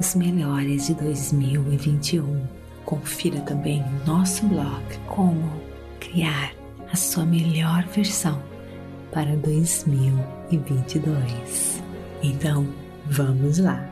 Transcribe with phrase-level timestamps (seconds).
[0.00, 2.46] os melhores de 2021.
[2.86, 5.60] Confira também nosso blog Como
[6.00, 6.54] Criar
[6.90, 8.42] a Sua Melhor Versão
[9.12, 11.82] para 2022.
[12.22, 12.66] Então,
[13.06, 13.86] vamos lá!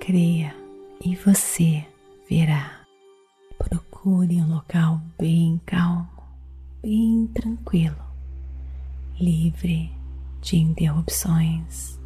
[0.00, 0.56] Creia
[1.04, 1.84] e você
[2.28, 2.80] verá.
[3.58, 6.08] Procure um local bem calmo,
[6.82, 7.96] bem tranquilo,
[9.18, 9.93] livre
[10.44, 11.98] de interrupções.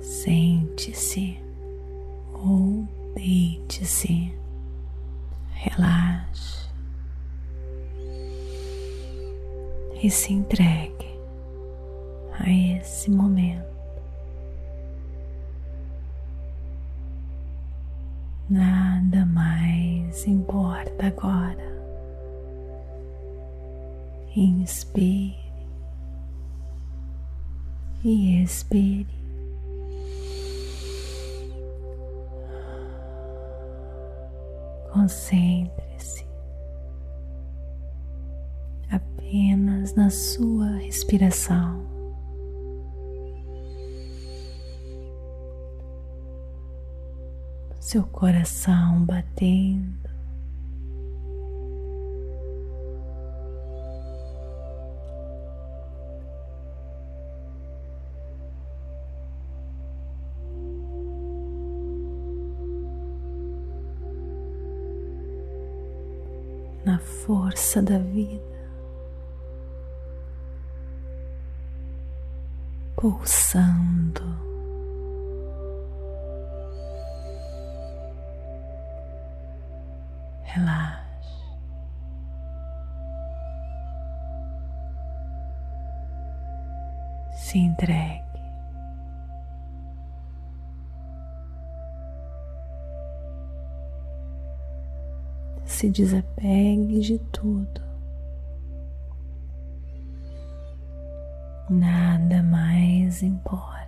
[0.00, 1.38] Sente-se
[2.34, 4.32] ou deite-se,
[5.54, 6.68] relaxe
[10.02, 11.18] e se entregue
[12.38, 13.66] a esse momento.
[18.48, 21.68] Nada mais importa agora.
[24.36, 25.47] Inspire
[28.04, 29.06] e expire.
[34.92, 36.26] Concentre-se
[38.90, 41.86] apenas na sua respiração.
[47.80, 50.07] Seu coração batendo.
[67.58, 68.40] Força da vida,
[72.96, 74.22] pulsando.
[80.44, 80.98] Relaxe.
[87.32, 88.27] Se entregue.
[95.78, 97.80] Se desapegue de tudo.
[101.70, 103.78] Nada mais importa.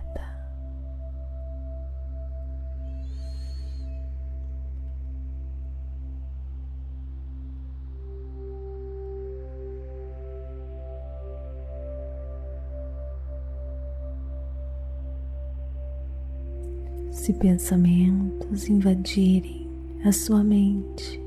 [17.11, 19.67] Se pensamentos invadirem
[20.05, 21.20] a sua mente,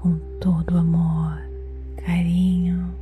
[0.00, 1.38] com todo amor,
[2.04, 2.94] carinho,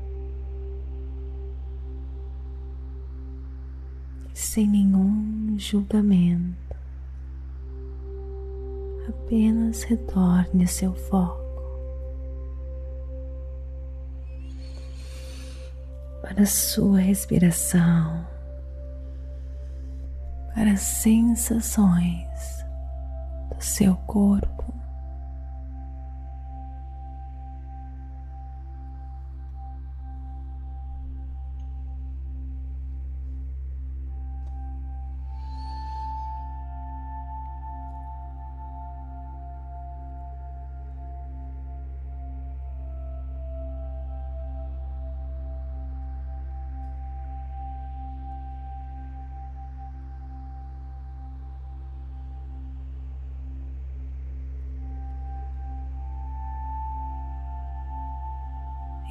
[4.33, 6.57] sem nenhum julgamento.
[9.09, 11.47] Apenas retorne seu foco
[16.23, 18.27] para a sua respiração,
[20.55, 22.65] para as sensações
[23.55, 24.75] do seu corpo.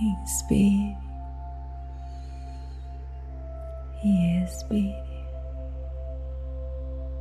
[0.02, 0.98] inspire
[4.04, 5.04] e expire,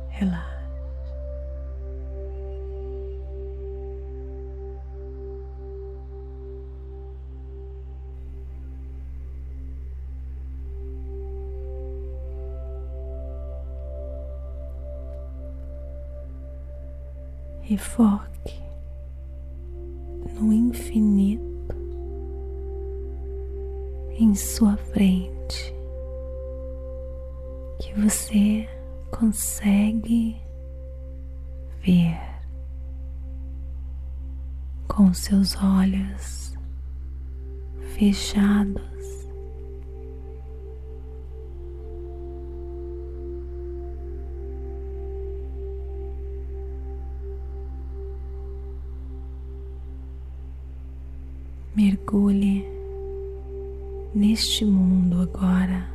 [0.09, 0.55] relaxe.
[17.67, 18.34] E foca
[24.35, 25.73] sua frente
[27.79, 28.67] que você
[29.11, 30.35] consegue
[31.81, 32.17] ver
[34.87, 36.53] com seus olhos
[37.95, 38.83] fechados.
[51.75, 52.74] Mergulhe
[54.15, 55.93] neste mundo agora.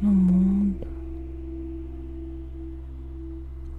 [0.00, 0.86] No mundo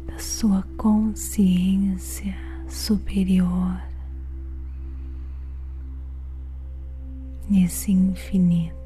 [0.05, 2.35] da sua consciência
[2.67, 3.81] superior,
[7.49, 8.77] nesse infinito.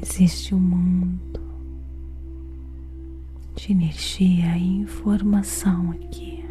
[0.00, 1.37] Existe um mundo
[3.68, 6.42] de energia e informação aqui.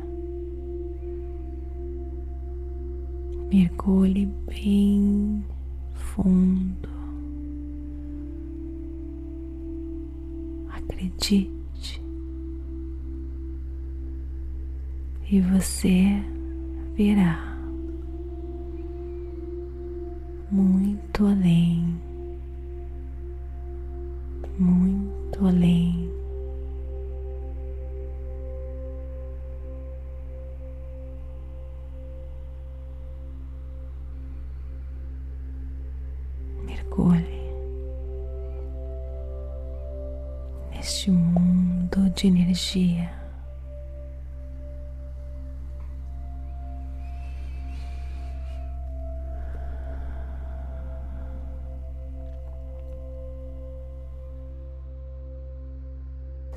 [3.51, 5.43] Mergulhe bem
[5.95, 6.89] fundo.
[10.69, 12.01] Acredite.
[15.31, 16.23] E você
[16.95, 17.57] verá
[20.51, 21.99] muito além,
[24.59, 26.07] muito além
[42.09, 43.11] de energia.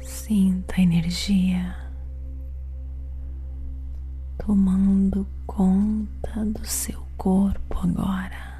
[0.01, 1.77] Sinta a energia
[4.39, 8.51] tomando conta do seu corpo agora.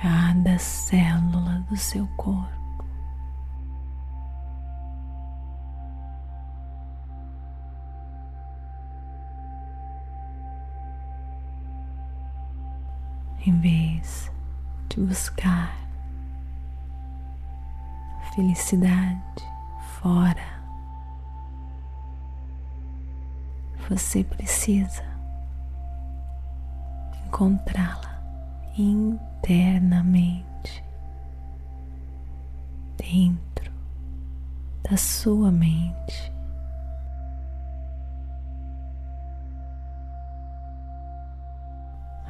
[0.00, 2.57] cada célula do seu corpo.
[13.48, 14.30] Em vez
[14.90, 15.74] de buscar
[18.34, 19.42] felicidade
[20.02, 20.60] fora,
[23.88, 25.02] você precisa
[27.24, 28.22] encontrá-la
[28.76, 30.84] internamente,
[32.98, 33.72] dentro
[34.82, 36.37] da sua mente.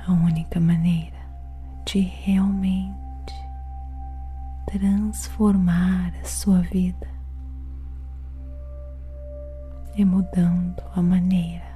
[0.08, 1.18] A única maneira
[1.84, 3.34] de realmente
[4.64, 7.06] transformar a sua vida
[9.98, 11.68] é mudando a maneira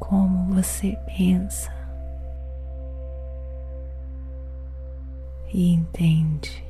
[0.00, 1.70] como você pensa
[5.52, 6.64] e entende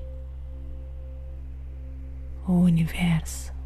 [2.48, 3.61] o universo.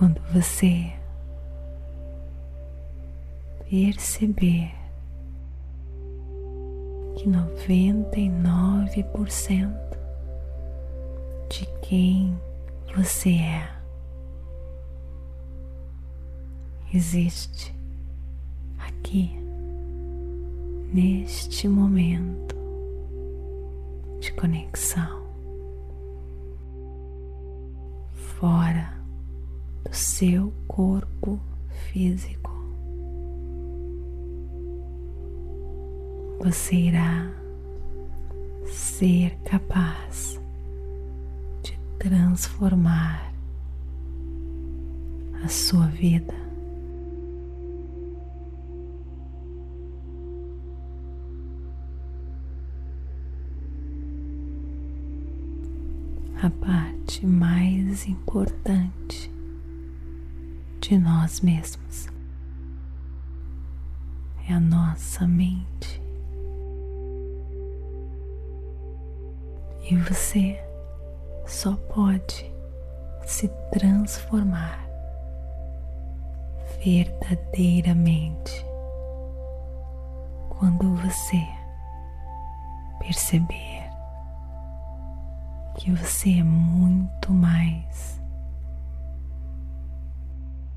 [0.00, 0.90] Quando você
[3.68, 4.72] perceber
[7.14, 9.98] que noventa e nove por cento
[11.50, 12.34] de quem
[12.96, 13.70] você é
[16.94, 17.74] existe
[18.78, 19.38] aqui
[20.94, 22.56] neste momento
[24.18, 25.20] de conexão.
[28.38, 28.99] Fora
[29.90, 31.40] do seu corpo
[31.92, 32.40] físico.
[36.42, 37.30] você irá
[38.64, 40.40] ser capaz
[41.62, 43.30] de transformar
[45.44, 46.34] a sua vida.
[56.42, 59.30] A parte mais importante
[60.80, 62.08] de nós mesmos
[64.48, 66.00] é a nossa mente.
[69.88, 70.58] E você
[71.46, 72.50] só pode
[73.26, 74.88] se transformar
[76.82, 78.64] verdadeiramente
[80.48, 81.40] quando você
[82.98, 83.90] perceber
[85.76, 88.20] que você é muito mais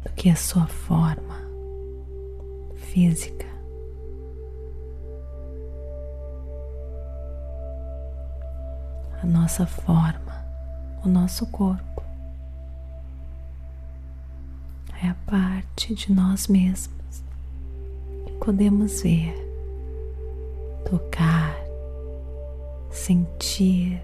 [0.03, 1.41] do que a sua forma
[2.75, 3.45] física.
[9.21, 10.45] A nossa forma,
[11.03, 12.03] o nosso corpo
[15.01, 17.23] é a parte de nós mesmos
[18.25, 19.33] que podemos ver,
[20.89, 21.55] tocar,
[22.91, 24.01] sentir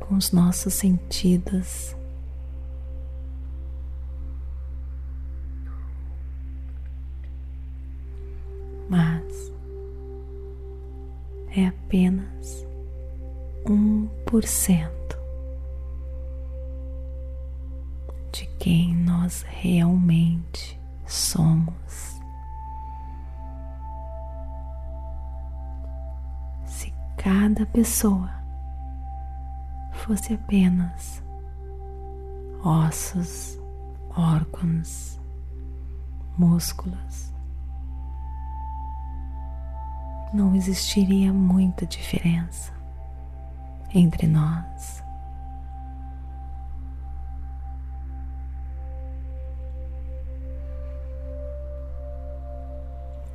[0.00, 1.96] com os nossos sentidos.
[14.46, 15.02] 100%
[18.32, 22.20] de quem nós realmente somos.
[26.64, 28.30] Se cada pessoa
[29.92, 31.22] fosse apenas
[32.64, 33.58] ossos,
[34.16, 35.20] órgãos,
[36.38, 37.32] músculos,
[40.32, 42.81] não existiria muita diferença
[43.94, 45.02] entre nós.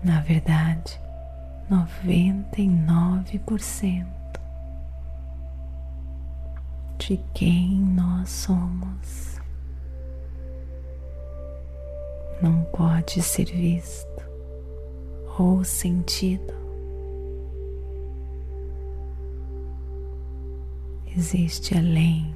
[0.03, 0.99] Na verdade,
[1.69, 4.07] noventa e nove por cento
[6.97, 9.37] de quem nós somos
[12.41, 14.07] não pode ser visto
[15.37, 16.66] ou sentido.
[21.17, 22.35] Existe além,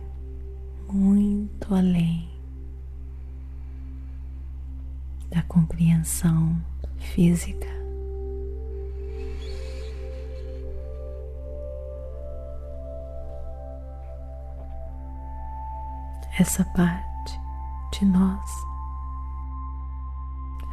[0.91, 2.27] muito além
[5.29, 6.59] da compreensão
[6.97, 7.71] física.
[16.39, 17.39] essa parte
[17.91, 18.49] de nós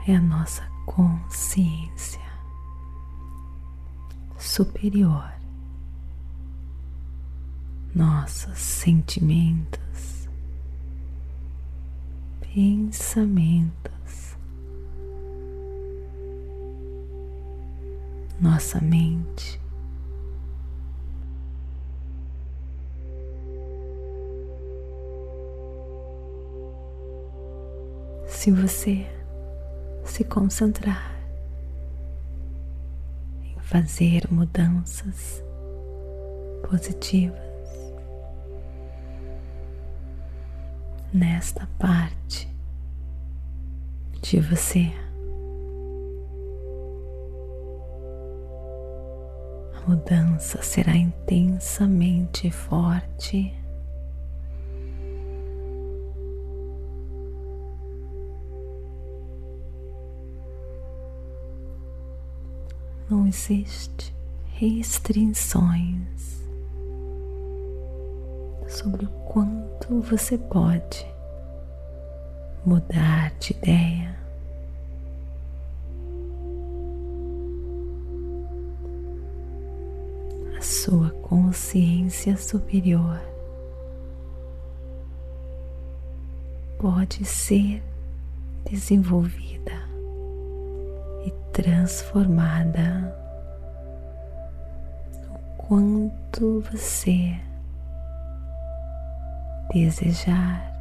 [0.07, 2.23] é a nossa consciência
[4.38, 5.38] superior,
[7.99, 10.28] nossos sentimentos,
[12.40, 14.37] pensamentos,
[18.40, 19.61] nossa mente.
[28.28, 29.05] Se você
[30.05, 31.19] se concentrar
[33.43, 35.43] em fazer mudanças
[36.71, 37.48] positivas
[41.12, 42.49] nesta parte
[44.23, 44.93] de você.
[49.75, 53.55] A mudança será intensamente forte
[63.11, 64.15] não existe
[64.53, 66.47] restrições
[68.69, 71.07] sobre o quanto você pode
[72.65, 74.17] mudar de ideia.
[80.57, 83.21] A sua consciência superior
[86.79, 87.83] pode ser
[88.71, 89.49] desenvolvida
[91.59, 93.13] transformada
[95.29, 97.35] o quanto você
[99.73, 100.73] desejar.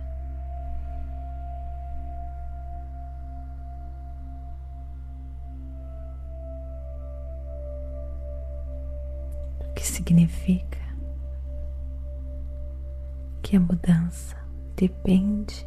[9.62, 10.78] O que significa
[13.42, 14.36] que a mudança
[14.76, 15.66] depende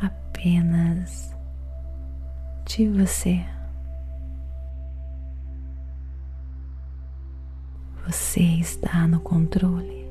[0.00, 1.34] apenas
[2.66, 3.44] de você.
[8.06, 10.03] Você está no controle.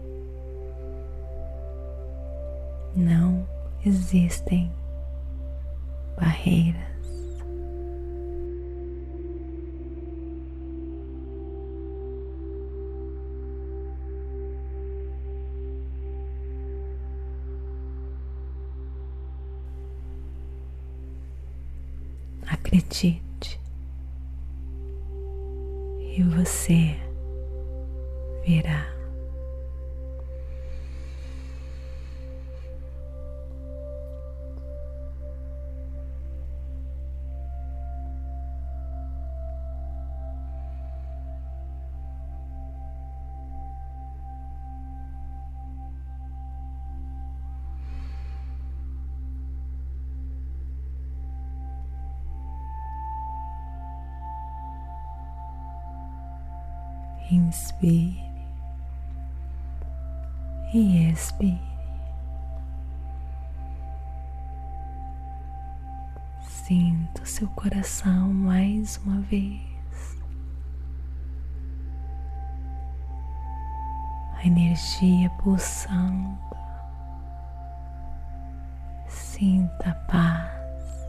[2.95, 3.47] Não
[3.85, 4.71] existem
[6.15, 6.93] barreiras.
[22.73, 23.59] acredite
[25.99, 26.95] e você
[28.45, 28.92] verá
[57.33, 58.31] Inspire
[60.71, 61.59] e expire.
[66.43, 69.59] Sinta seu coração mais uma vez.
[74.35, 76.37] A energia pulsando.
[79.07, 81.07] Sinta a paz.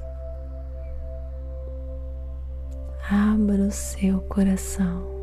[3.11, 5.14] Abra o seu coração.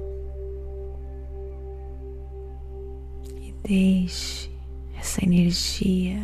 [3.71, 4.51] Deixe
[4.99, 6.19] essa energia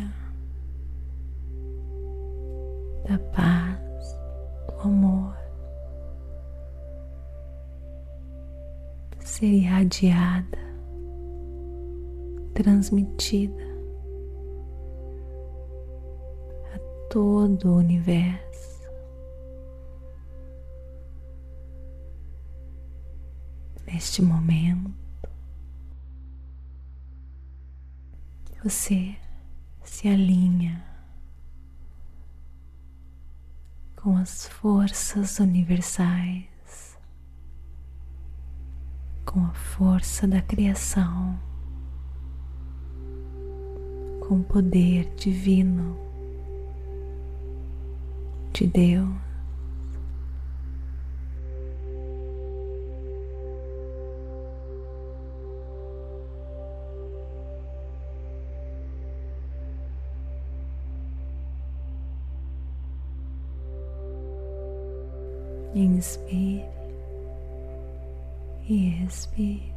[3.08, 4.14] da paz,
[4.66, 5.34] do amor
[9.20, 10.58] ser irradiada,
[12.52, 13.64] transmitida
[16.74, 18.90] a todo o universo.
[23.86, 25.07] Neste momento,
[28.62, 29.16] você
[29.84, 30.84] se alinha
[33.94, 36.98] com as forças universais,
[39.24, 41.38] com a força da criação,
[44.26, 45.96] com o poder divino
[48.52, 49.27] de Deus.
[65.98, 66.64] Inspire
[68.68, 69.74] e expire.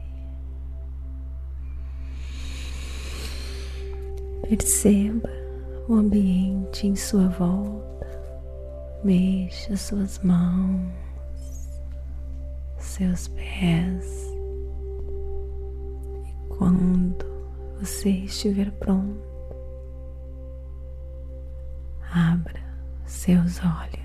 [4.48, 5.32] Perceba
[5.90, 8.08] o ambiente em sua volta.
[9.04, 10.92] Mexa suas mãos,
[12.78, 14.32] seus pés.
[16.24, 17.26] E quando
[17.80, 19.28] você estiver pronto,
[22.14, 22.62] abra
[23.08, 24.01] seus olhos.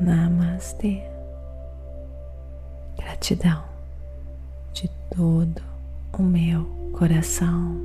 [0.00, 1.02] Namastê.
[2.98, 3.64] Gratidão
[4.74, 5.62] de todo
[6.18, 7.80] o meu coração.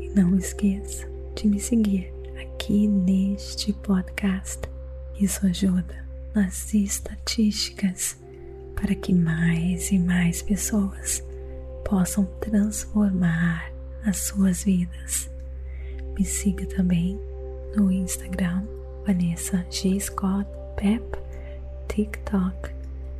[0.00, 4.62] E não esqueça de me seguir aqui neste podcast.
[5.20, 8.18] Isso ajuda nas estatísticas
[8.74, 11.22] para que mais e mais pessoas
[11.84, 13.70] possam transformar
[14.04, 15.30] as suas vidas.
[16.18, 17.16] Me siga também
[17.76, 18.64] no Instagram
[19.06, 20.00] Vanessa G.
[20.00, 21.04] Scott Pep,
[21.88, 22.74] TikTok,